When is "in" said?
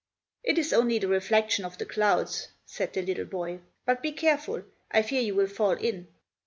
5.73-6.07